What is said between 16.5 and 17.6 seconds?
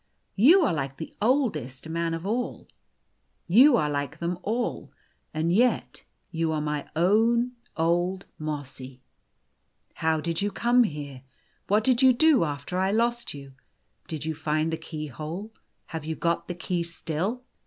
key still